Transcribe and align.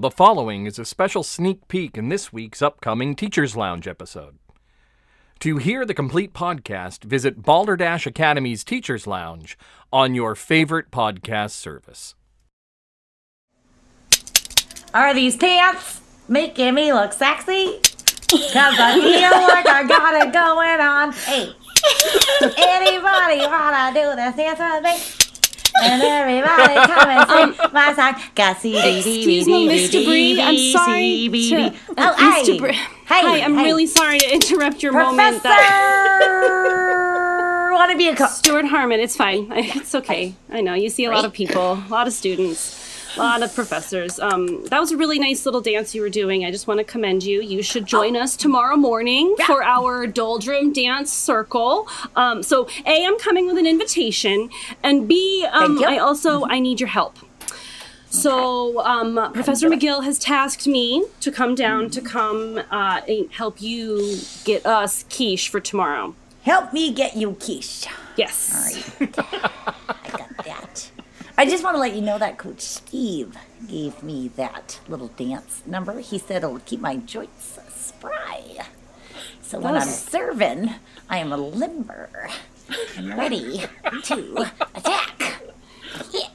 The 0.00 0.10
following 0.10 0.64
is 0.64 0.78
a 0.78 0.86
special 0.86 1.22
sneak 1.22 1.68
peek 1.68 1.98
in 1.98 2.08
this 2.08 2.32
week's 2.32 2.62
upcoming 2.62 3.14
Teachers 3.14 3.54
Lounge 3.54 3.86
episode. 3.86 4.38
To 5.40 5.58
hear 5.58 5.84
the 5.84 5.92
complete 5.92 6.32
podcast, 6.32 7.04
visit 7.04 7.42
Balderdash 7.42 8.06
Academy's 8.06 8.64
Teachers 8.64 9.06
Lounge 9.06 9.58
on 9.92 10.14
your 10.14 10.34
favorite 10.34 10.90
podcast 10.90 11.50
service. 11.50 12.14
Are 14.94 15.12
these 15.12 15.36
pants 15.36 16.00
making 16.28 16.76
me 16.76 16.94
look 16.94 17.12
sexy? 17.12 17.80
Cause 18.30 18.56
I 18.56 18.94
feel 18.94 19.48
like 19.48 19.68
I 19.68 19.84
got 19.86 20.14
it 20.14 20.32
going 20.32 20.80
on. 20.80 21.12
Hey, 21.12 21.52
anybody 22.56 23.46
wanna 23.46 23.92
do 23.92 24.16
this 24.16 24.34
dance 24.34 24.58
with 24.58 24.82
me? 24.82 25.19
And 25.82 26.02
everybody 26.02 26.74
come 26.92 27.08
and 27.08 27.28
sing 27.28 27.60
um, 27.60 27.72
my 27.72 27.94
song. 27.94 28.14
Excuse 28.76 29.46
me, 29.46 29.66
Miss 29.66 29.90
Debris. 29.90 30.40
I'm 30.40 30.56
sorry 30.72 31.28
to. 31.28 31.74
Oh, 31.96 32.14
hey. 32.16 32.58
Miss 32.58 32.76
Hey, 33.10 33.22
Hi, 33.26 33.40
I'm 33.40 33.56
really 33.56 33.86
sorry 33.86 34.18
to 34.20 34.32
interrupt 34.32 34.82
your 34.84 34.92
moment. 34.92 35.42
Professor, 35.42 37.00
wanna 37.72 37.96
be 37.96 38.08
a 38.08 38.14
co- 38.14 38.26
Stuart 38.26 38.66
Harmon, 38.66 39.00
it's 39.00 39.16
fine. 39.16 39.50
It's 39.80 39.94
okay. 39.94 40.34
I 40.50 40.60
know 40.60 40.74
you 40.74 40.90
see 40.90 41.06
a 41.06 41.10
lot 41.10 41.24
of 41.24 41.32
people, 41.32 41.72
a 41.72 41.88
lot 41.88 42.06
of 42.06 42.12
students, 42.12 42.89
a 43.16 43.18
lot 43.18 43.42
of 43.42 43.54
professors. 43.54 44.18
Um, 44.20 44.64
that 44.66 44.78
was 44.80 44.92
a 44.92 44.96
really 44.96 45.18
nice 45.18 45.44
little 45.44 45.60
dance 45.60 45.94
you 45.94 46.02
were 46.02 46.08
doing. 46.10 46.44
I 46.44 46.50
just 46.50 46.66
want 46.66 46.78
to 46.78 46.84
commend 46.84 47.22
you. 47.22 47.40
You 47.42 47.62
should 47.62 47.86
join 47.86 48.16
Oh. 48.16 48.20
us 48.20 48.36
tomorrow 48.36 48.76
morning 48.76 49.34
for 49.46 49.62
our 49.62 50.06
Doldrum 50.06 50.72
Dance 50.72 51.12
Circle. 51.12 51.88
Um, 52.16 52.42
so, 52.42 52.68
a, 52.86 53.04
I'm 53.06 53.18
coming 53.18 53.46
with 53.46 53.58
an 53.58 53.66
invitation, 53.66 54.50
and 54.82 55.08
b, 55.08 55.46
um. 55.52 55.82
I 55.84 55.98
also 55.98 56.44
I 56.44 56.58
need 56.60 56.80
your 56.80 56.88
help. 56.88 57.16
So, 58.12 58.80
um, 58.84 59.32
Professor 59.32 59.68
McGill 59.70 60.02
has 60.04 60.18
tasked 60.18 60.66
me 60.66 61.04
to 61.20 61.30
come 61.30 61.54
down 61.54 61.90
to 61.90 62.00
come 62.00 62.60
uh, 62.70 63.00
help 63.30 63.62
you 63.62 64.18
get 64.44 64.66
us 64.66 65.04
quiche 65.08 65.48
for 65.48 65.60
tomorrow. 65.60 66.14
Help 66.42 66.72
me 66.72 66.92
get 66.92 67.16
you 67.16 67.32
quiche. 67.34 67.86
Yes. 68.16 68.90
Got 68.98 69.12
that. 69.12 70.16
I 71.40 71.46
just 71.46 71.64
want 71.64 71.74
to 71.74 71.80
let 71.80 71.94
you 71.94 72.02
know 72.02 72.18
that 72.18 72.36
Coach 72.36 72.60
Steve 72.60 73.34
gave 73.66 74.02
me 74.02 74.28
that 74.36 74.78
little 74.90 75.08
dance 75.08 75.62
number. 75.64 76.00
He 76.00 76.18
said 76.18 76.44
it'll 76.44 76.58
keep 76.58 76.80
my 76.80 76.96
joints 76.96 77.58
spry. 77.74 78.66
So 79.40 79.58
when 79.58 79.74
I'm 79.74 79.88
serving, 79.88 80.74
I 81.08 81.16
am 81.16 81.32
a 81.32 81.38
limber 81.38 82.28
and 82.94 83.16
ready 83.16 83.62
to 84.02 84.50
attack. 84.74 84.99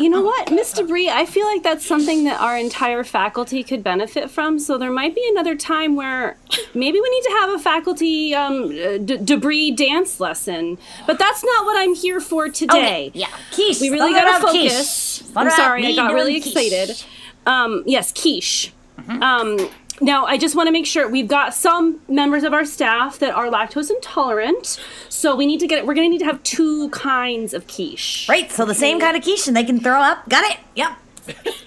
You 0.00 0.08
know 0.08 0.22
what, 0.22 0.50
Miss 0.50 0.72
Debris? 0.72 1.10
I 1.10 1.26
feel 1.26 1.46
like 1.46 1.62
that's 1.62 1.84
something 1.84 2.24
that 2.24 2.40
our 2.40 2.56
entire 2.56 3.04
faculty 3.04 3.62
could 3.62 3.84
benefit 3.84 4.30
from. 4.30 4.58
So 4.58 4.78
there 4.78 4.90
might 4.90 5.14
be 5.14 5.26
another 5.30 5.54
time 5.54 5.94
where 5.94 6.38
maybe 6.74 6.98
we 6.98 7.10
need 7.10 7.22
to 7.24 7.36
have 7.40 7.50
a 7.50 7.58
faculty 7.58 8.34
um, 8.34 8.64
uh, 8.64 8.96
d- 8.96 9.18
debris 9.22 9.72
dance 9.72 10.18
lesson. 10.18 10.78
But 11.06 11.18
that's 11.18 11.44
not 11.44 11.66
what 11.66 11.76
I'm 11.76 11.94
here 11.94 12.18
for 12.18 12.48
today. 12.48 13.10
Yeah, 13.12 13.28
quiche. 13.52 13.80
We 13.82 13.90
really 13.90 14.12
gotta 14.12 14.40
focus. 14.40 15.22
I'm 15.36 15.50
sorry, 15.50 15.86
I 15.86 15.94
got 15.94 16.14
really 16.14 16.40
quiche. 16.40 16.54
Mm-hmm. 16.54 16.90
excited. 16.90 17.04
Um, 17.46 17.82
yes, 17.84 18.10
quiche. 18.12 18.72
Um, 19.08 19.68
now, 20.00 20.24
I 20.24 20.38
just 20.38 20.54
want 20.56 20.66
to 20.68 20.72
make 20.72 20.86
sure 20.86 21.08
we've 21.08 21.28
got 21.28 21.54
some 21.54 22.00
members 22.08 22.42
of 22.42 22.52
our 22.52 22.64
staff 22.64 23.18
that 23.18 23.34
are 23.34 23.46
lactose 23.46 23.90
intolerant, 23.90 24.80
so 25.08 25.36
we 25.36 25.46
need 25.46 25.60
to 25.60 25.66
get. 25.66 25.86
We're 25.86 25.94
going 25.94 26.06
to 26.06 26.10
need 26.10 26.20
to 26.20 26.24
have 26.24 26.42
two 26.42 26.88
kinds 26.90 27.52
of 27.52 27.66
quiche. 27.66 28.26
Right, 28.28 28.50
so 28.50 28.64
the 28.64 28.74
same 28.74 28.98
kind 28.98 29.16
of 29.16 29.22
quiche 29.22 29.46
and 29.46 29.56
they 29.56 29.64
can 29.64 29.80
throw 29.80 30.00
up. 30.00 30.28
Got 30.28 30.50
it? 30.50 30.58
Yep. 30.74 30.92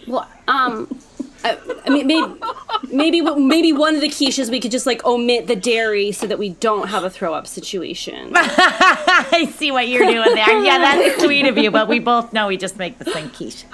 Well, 0.07 0.27
um, 0.47 0.99
I, 1.43 1.57
I 1.85 1.89
mean, 1.89 2.07
maybe, 2.07 2.33
maybe, 2.91 3.21
maybe 3.21 3.73
one 3.73 3.95
of 3.95 4.01
the 4.01 4.07
quiches 4.07 4.49
we 4.49 4.61
could 4.61 4.71
just 4.71 4.85
like 4.85 5.03
omit 5.03 5.47
the 5.47 5.55
dairy 5.55 6.11
so 6.11 6.25
that 6.27 6.39
we 6.39 6.49
don't 6.49 6.87
have 6.87 7.03
a 7.03 7.09
throw 7.09 7.33
up 7.33 7.47
situation. 7.47 8.31
I 8.35 9.51
see 9.55 9.71
what 9.71 9.89
you're 9.89 10.05
doing 10.05 10.35
there. 10.35 10.63
Yeah, 10.63 10.77
that's 10.79 11.23
sweet 11.23 11.45
of 11.45 11.57
you, 11.57 11.69
but 11.69 11.89
we 11.89 11.99
both 11.99 12.31
know 12.31 12.47
we 12.47 12.55
just 12.57 12.77
make 12.77 12.97
the 12.97 13.11
same 13.11 13.29
quiche. 13.29 13.65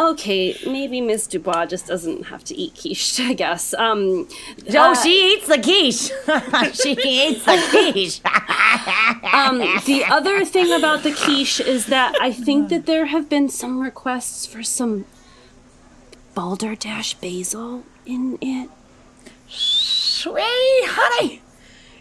Okay, 0.00 0.56
maybe 0.66 1.02
Miss 1.02 1.26
Dubois 1.26 1.66
just 1.66 1.86
doesn't 1.86 2.24
have 2.28 2.42
to 2.44 2.54
eat 2.56 2.74
quiche. 2.80 3.20
I 3.30 3.34
guess. 3.34 3.74
Um, 3.74 4.26
Oh, 4.72 4.92
uh, 4.92 4.94
she 4.94 5.34
eats 5.34 5.46
the 5.46 5.58
quiche. 5.60 6.10
she 6.74 6.92
eats 7.04 7.44
the 7.44 7.58
quiche. 7.70 8.20
um, 9.34 9.58
the 9.84 10.04
other 10.08 10.44
thing 10.46 10.72
about 10.72 11.02
the 11.02 11.12
quiche 11.12 11.60
is 11.60 11.86
that 11.86 12.14
I 12.20 12.32
think 12.32 12.70
that 12.70 12.86
there 12.86 13.06
have 13.06 13.28
been 13.28 13.50
some 13.50 13.80
requests 13.80 14.46
for 14.46 14.62
some 14.62 15.04
balderdash 16.34 17.14
basil 17.14 17.84
in 18.06 18.38
it. 18.40 18.70
Sweet 19.48 20.84
honey. 20.86 21.42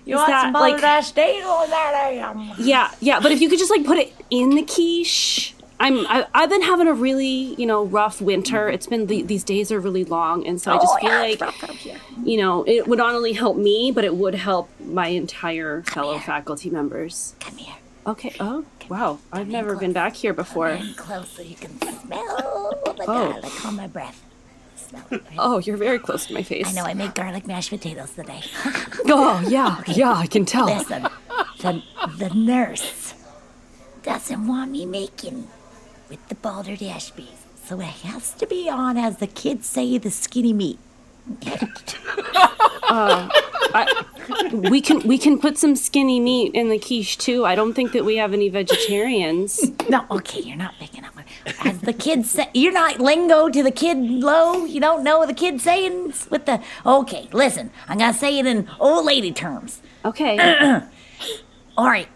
You 0.05 0.15
want 0.15 0.27
that, 0.29 0.41
some 0.43 0.53
like- 0.53 0.71
balderdash 0.73 1.11
basil? 1.11 1.49
I 1.49 2.21
am. 2.21 2.51
Yeah, 2.59 2.91
yeah, 3.01 3.19
but 3.19 3.33
if 3.33 3.41
you 3.41 3.49
could 3.49 3.59
just 3.59 3.71
like 3.71 3.85
put 3.85 3.97
it 3.97 4.13
in 4.29 4.51
the 4.51 4.63
quiche. 4.63 5.53
I'm 5.79 6.05
I, 6.07 6.27
I've 6.33 6.49
been 6.49 6.61
having 6.61 6.87
a 6.87 6.93
really 6.93 7.55
you 7.55 7.65
know 7.65 7.85
rough 7.85 8.21
winter. 8.21 8.69
It's 8.69 8.87
been 8.87 9.07
the, 9.07 9.21
these 9.21 9.43
days 9.43 9.71
are 9.71 9.79
really 9.79 10.03
long, 10.05 10.45
and 10.45 10.59
so 10.61 10.71
I 10.73 10.77
just 10.77 10.93
Oh, 10.95 10.97
feel 10.99 11.09
yeah, 11.09 11.21
like 11.21 11.41
rough 11.41 11.61
here. 11.77 11.97
you 12.23 12.37
know 12.37 12.63
it 12.67 12.87
would 12.87 12.97
not 12.99 13.15
only 13.15 13.33
help 13.33 13.57
me, 13.57 13.91
but 13.91 14.03
it 14.03 14.15
would 14.15 14.35
help 14.35 14.69
my 14.79 15.07
entire 15.07 15.83
fellow 15.83 16.19
faculty 16.19 16.69
members. 16.69 17.35
Come 17.39 17.57
here. 17.57 17.75
Okay. 18.07 18.35
Oh 18.39 18.65
wow, 18.89 19.19
I've 19.31 19.41
in 19.47 19.49
never 19.53 19.75
been 19.75 19.93
back 19.93 20.15
here 20.15 20.33
before. 20.33 20.75
Come 20.77 20.93
close 20.95 21.29
so 21.29 21.41
you 21.43 21.55
can 21.55 21.77
smell 21.79 22.79
the 22.83 23.03
Oh. 23.07 23.31
garlic 23.31 23.65
on 23.65 23.75
my 23.75 23.87
breath. 23.87 24.21
Right? 25.11 25.21
Oh, 25.37 25.59
you're 25.59 25.77
very 25.77 25.99
close 25.99 26.25
to 26.27 26.33
my 26.33 26.41
face. 26.41 26.67
I 26.67 26.71
know 26.71 26.83
I 26.83 26.95
made 26.95 27.13
garlic 27.13 27.45
mashed 27.45 27.69
potatoes 27.69 28.11
today. 28.11 28.41
Oh 29.05 29.43
yeah, 29.47 29.81
yeah, 29.87 30.11
I 30.13 30.25
can 30.27 30.45
tell. 30.45 30.65
Listen, 30.65 31.07
the, 31.59 31.81
the 32.17 32.29
nurse 32.33 33.13
doesn't 34.03 34.47
want 34.47 34.71
me 34.71 34.85
making 34.85 35.47
with 36.09 36.27
the 36.27 36.35
balderdash 36.35 37.11
basil, 37.11 37.33
so 37.63 37.79
it 37.79 37.85
has 37.85 38.31
to 38.33 38.47
be 38.47 38.69
on, 38.69 38.97
as 38.97 39.17
the 39.17 39.27
kids 39.27 39.67
say, 39.67 39.97
the 39.97 40.11
skinny 40.11 40.53
meat. 40.53 40.79
Uh, 42.83 43.29
we 44.51 44.81
can 44.81 44.99
we 45.07 45.19
can 45.19 45.39
put 45.39 45.57
some 45.59 45.75
skinny 45.75 46.19
meat 46.19 46.55
in 46.55 46.69
the 46.69 46.79
quiche 46.79 47.17
too. 47.19 47.45
I 47.45 47.53
don't 47.53 47.73
think 47.75 47.91
that 47.91 48.03
we 48.03 48.17
have 48.17 48.33
any 48.33 48.49
vegetarians. 48.49 49.71
No, 49.87 50.05
okay, 50.09 50.41
you're 50.41 50.57
not 50.57 50.73
picking 50.79 51.05
up. 51.05 51.13
As 51.63 51.79
the 51.81 51.93
kids 51.93 52.31
say, 52.31 52.49
you're 52.53 52.73
not 52.73 52.99
lingo 52.99 53.49
to 53.49 53.63
the 53.63 53.71
kid 53.71 53.97
low. 53.97 54.65
You 54.65 54.79
don't 54.79 55.03
know 55.03 55.25
the 55.25 55.33
kid 55.33 55.61
sayings 55.61 56.27
with 56.29 56.45
the. 56.45 56.61
Okay, 56.85 57.29
listen, 57.31 57.71
I'm 57.87 57.97
gonna 57.99 58.13
say 58.13 58.39
it 58.39 58.45
in 58.45 58.67
old 58.79 59.05
lady 59.05 59.31
terms. 59.31 59.81
Okay. 60.03 60.37
All 61.77 61.85
right. 61.85 62.07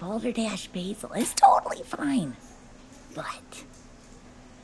Balderdash 0.00 0.68
basil 0.68 1.12
is 1.12 1.34
totally 1.34 1.82
fine, 1.84 2.36
but 3.14 3.64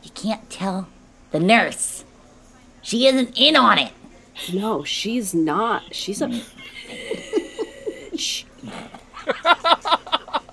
you 0.03 0.11
can't 0.15 0.49
tell 0.49 0.89
the 1.31 1.41
nurse. 1.41 2.05
She 2.83 3.07
isn't 3.07 3.37
in 3.39 3.55
on 3.57 3.79
it. 3.79 3.93
No, 4.53 4.83
she's 4.85 5.35
not. 5.35 5.95
She's 5.95 6.23
a. 6.23 6.29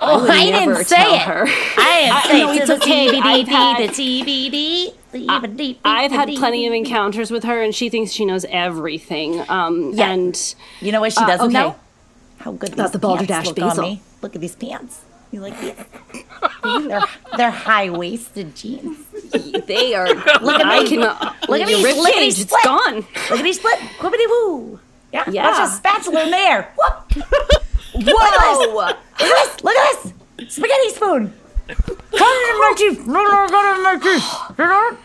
Oh, 0.06 0.28
I, 0.30 0.50
never 0.50 0.74
didn't 0.74 0.88
say 0.88 1.16
it. 1.16 1.22
her. 1.22 1.46
I 1.48 2.22
didn't 2.28 2.32
say 2.32 2.44
no, 2.44 2.52
it's 2.52 2.84
okay. 2.84 3.08
TBD, 3.08 3.48
had- 3.48 3.90
the 3.90 4.92
TBD, 5.14 5.78
I've 5.86 6.12
had 6.12 6.28
plenty 6.36 6.68
of 6.68 6.74
encounters 6.74 7.32
with 7.32 7.46
her, 7.46 7.62
and 7.64 7.74
she 7.74 7.88
thinks 7.88 8.12
she 8.12 8.26
knows 8.26 8.44
everything. 8.50 9.46
Um, 9.50 9.94
Yeah. 9.94 10.10
and 10.12 10.56
You 10.82 10.92
know 10.92 11.00
what 11.00 11.14
she 11.14 11.22
Uh, 11.24 11.28
doesn't 11.28 11.46
okay. 11.46 11.54
know? 11.54 11.76
How 12.44 12.52
good 12.52 12.74
these 12.74 12.92
the 12.92 13.00
balderdash 13.00 13.46
pants 13.46 13.58
look 13.58 13.70
basil. 13.70 13.84
on 13.86 13.90
me. 13.92 14.02
Look 14.22 14.36
at 14.36 14.42
these 14.42 14.56
pants. 14.56 15.02
You 15.31 15.40
like 15.40 15.58
these? 15.62 15.74
they're 16.88 17.02
they're 17.38 17.50
high 17.52 17.90
waisted 17.90 18.54
jeans. 18.54 18.98
they 19.66 19.94
are. 19.95 20.07
Look 20.07 20.60
at 20.60 20.66
I 20.66 20.81
me. 20.81 20.90
can. 20.90 21.00
Look 21.00 21.62
at 21.62 21.68
me. 21.68 21.84
rib 21.84 21.95
Look 21.95 22.10
at 22.10 22.16
me 22.16 22.25
cage, 22.25 22.40
it's 22.42 22.51
split. 22.51 22.63
gone. 22.66 22.95
Look 22.95 23.40
at 23.40 23.44
me 23.44 23.54
split. 23.54 23.80
Quibbity 23.98 24.28
woo. 24.28 24.80
Yeah. 25.13 25.24
Yeah. 25.30 25.48
Watch 25.48 25.69
a 25.69 25.72
spatula 25.72 26.24
in 26.25 26.31
there. 26.31 26.74
Whoop. 26.78 27.13
Whoa! 27.95 28.74
Look 28.75 28.90
at 28.90 28.98
this. 29.19 29.63
Look 29.63 29.75
at 29.75 30.04
this. 30.04 30.54
Spaghetti 30.54 30.90
spoon. 30.90 31.34
Got 31.68 31.78
it 31.80 32.50
in 32.51 32.60
my 32.60 32.74
teeth. 32.78 33.07
No, 33.07 33.24
no, 33.24 33.48
got 33.50 33.74
it 33.74 33.78
in 33.78 33.84
my 33.84 33.98
teeth. 34.04 34.60
You 34.60 34.66
know? 34.66 34.98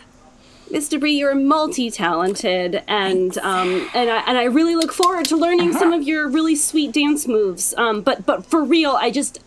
Miss 0.71 0.87
Debris, 0.87 1.13
you're 1.13 1.33
multi-talented, 1.33 2.83
and 2.87 3.37
um, 3.39 3.89
and 3.93 4.09
I 4.09 4.19
and 4.27 4.37
I 4.37 4.43
really 4.43 4.75
look 4.75 4.91
forward 4.91 5.25
to 5.25 5.35
learning 5.35 5.73
some 5.73 5.93
of 5.93 6.03
your 6.03 6.29
really 6.29 6.55
sweet 6.55 6.91
dance 6.91 7.27
moves. 7.27 7.73
Um, 7.75 8.01
but 8.01 8.25
but 8.25 8.45
for 8.45 8.63
real, 8.63 8.91
I 8.91 9.09
just 9.09 9.39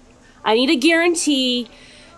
I 0.44 0.54
need 0.54 0.70
a 0.70 0.76
guarantee 0.76 1.68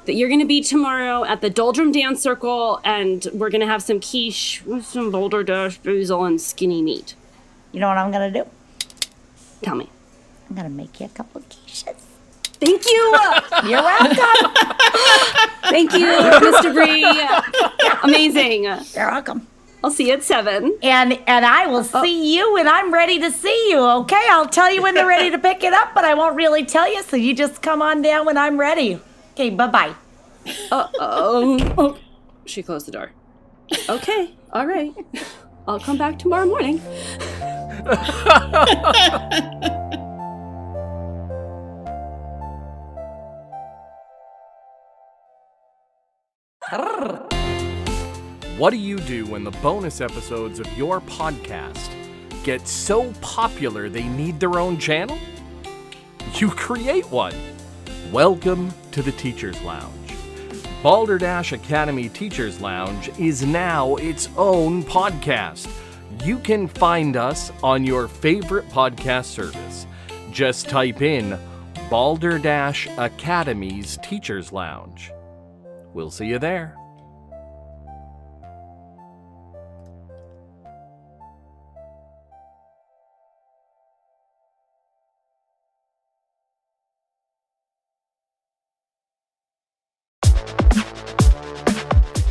that 0.06 0.14
you're 0.14 0.28
going 0.28 0.40
to 0.40 0.46
be 0.46 0.62
tomorrow 0.62 1.24
at 1.24 1.40
the 1.42 1.50
Doldrum 1.50 1.92
Dance 1.92 2.22
Circle, 2.22 2.80
and 2.84 3.26
we're 3.34 3.50
going 3.50 3.60
to 3.60 3.66
have 3.66 3.82
some 3.82 4.00
quiche 4.00 4.62
with 4.64 4.84
some 4.86 5.10
balderdash 5.10 5.78
basil 5.78 6.24
and 6.24 6.40
skinny 6.40 6.80
meat. 6.82 7.14
You 7.72 7.80
know 7.80 7.88
what 7.88 7.98
I'm 7.98 8.10
gonna 8.12 8.30
do? 8.30 8.44
Tell 9.62 9.74
me. 9.74 9.90
I'm 10.48 10.56
gonna 10.56 10.68
make 10.70 11.00
you 11.00 11.06
a 11.06 11.08
couple 11.10 11.40
of 11.40 11.48
quiches. 11.48 11.94
Thank 12.60 12.86
you. 12.86 13.18
You're 13.68 13.82
welcome. 13.82 14.54
Thank 15.64 15.92
you, 15.92 16.06
Mr. 16.06 16.72
Bree. 16.72 17.02
Amazing. 18.04 18.64
You're 18.64 19.10
welcome. 19.10 19.46
I'll 19.82 19.90
see 19.90 20.08
you 20.08 20.14
at 20.14 20.22
seven. 20.22 20.78
And 20.82 21.18
and 21.26 21.44
I 21.44 21.66
will 21.66 21.86
oh. 21.92 22.02
see 22.02 22.34
you 22.34 22.54
when 22.54 22.66
I'm 22.66 22.92
ready 22.92 23.18
to 23.20 23.30
see 23.30 23.70
you. 23.70 23.78
Okay, 23.78 24.22
I'll 24.30 24.48
tell 24.48 24.72
you 24.72 24.80
when 24.82 24.94
they're 24.94 25.06
ready 25.06 25.30
to 25.30 25.38
pick 25.38 25.62
it 25.62 25.74
up, 25.74 25.94
but 25.94 26.04
I 26.04 26.14
won't 26.14 26.36
really 26.36 26.64
tell 26.64 26.90
you. 26.90 27.02
So 27.02 27.16
you 27.16 27.34
just 27.34 27.60
come 27.60 27.82
on 27.82 28.00
down 28.00 28.24
when 28.24 28.38
I'm 28.38 28.58
ready. 28.58 28.98
Okay, 29.32 29.50
bye 29.50 29.66
bye. 29.66 29.94
Oh, 30.72 30.90
oh. 31.78 31.98
She 32.46 32.62
closed 32.62 32.86
the 32.86 32.92
door. 32.92 33.12
Okay, 33.88 34.34
all 34.52 34.66
right. 34.66 34.94
I'll 35.66 35.80
come 35.80 35.98
back 35.98 36.18
tomorrow 36.18 36.46
morning. 36.46 36.80
What 48.56 48.70
do 48.70 48.76
you 48.76 49.00
do 49.00 49.26
when 49.26 49.42
the 49.42 49.50
bonus 49.50 50.00
episodes 50.00 50.60
of 50.60 50.78
your 50.78 51.00
podcast 51.00 51.90
get 52.44 52.68
so 52.68 53.12
popular 53.14 53.88
they 53.88 54.04
need 54.04 54.38
their 54.38 54.60
own 54.60 54.78
channel? 54.78 55.18
You 56.34 56.50
create 56.50 57.10
one. 57.10 57.34
Welcome 58.12 58.72
to 58.92 59.02
the 59.02 59.10
Teachers 59.10 59.60
Lounge. 59.62 60.14
Balderdash 60.84 61.50
Academy 61.50 62.08
Teachers 62.08 62.60
Lounge 62.60 63.08
is 63.18 63.42
now 63.42 63.96
its 63.96 64.28
own 64.36 64.84
podcast. 64.84 65.68
You 66.24 66.38
can 66.38 66.68
find 66.68 67.16
us 67.16 67.50
on 67.60 67.82
your 67.82 68.06
favorite 68.06 68.68
podcast 68.68 69.24
service. 69.24 69.84
Just 70.30 70.68
type 70.68 71.02
in 71.02 71.36
Balderdash 71.90 72.86
Academy's 72.98 73.98
Teachers 74.04 74.52
Lounge. 74.52 75.10
We'll 75.92 76.12
see 76.12 76.26
you 76.26 76.38
there. 76.38 76.76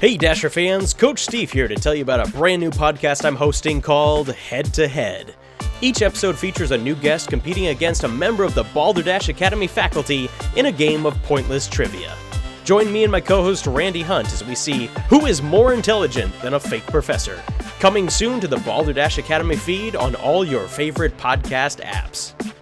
Hey 0.04 0.18
Dasher 0.18 0.50
fans, 0.50 0.94
Coach 0.94 1.20
Steve 1.20 1.50
here 1.50 1.70
to 1.70 1.76
tell 1.76 1.96
you 1.96 2.02
about 2.02 2.28
a 2.28 2.32
brand 2.34 2.60
new 2.60 2.72
podcast 2.72 3.24
I'm 3.24 3.38
hosting 3.38 3.80
called 3.80 4.28
Head 4.34 4.74
to 4.74 4.86
Head. 4.86 5.34
Each 5.80 6.02
episode 6.02 6.38
features 6.38 6.72
a 6.72 6.78
new 6.78 6.94
guest 6.94 7.30
competing 7.30 7.68
against 7.68 8.04
a 8.04 8.10
member 8.10 8.44
of 8.44 8.54
the 8.54 8.66
Balderdash 8.74 9.30
Academy 9.30 9.66
faculty 9.66 10.28
in 10.58 10.66
a 10.66 10.74
game 10.74 11.06
of 11.06 11.24
pointless 11.24 11.70
trivia. 11.70 12.18
Join 12.66 12.92
me 12.92 13.04
and 13.04 13.14
my 13.14 13.22
co 13.22 13.44
host 13.44 13.66
Randy 13.66 14.02
Hunt 14.02 14.28
as 14.34 14.44
we 14.44 14.56
see 14.56 14.88
who 15.08 15.26
is 15.26 15.42
more 15.42 15.74
intelligent 15.74 16.38
than 16.42 16.56
a 16.56 16.60
fake 16.60 16.88
professor. 16.88 17.42
Coming 17.80 18.10
soon 18.10 18.42
to 18.42 18.48
the 18.50 18.58
Balderdash 18.58 19.20
Academy 19.20 19.56
feed 19.56 19.96
on 19.96 20.16
all 20.16 20.44
your 20.44 20.68
favorite 20.68 21.16
podcast 21.16 21.82
apps. 21.82 22.53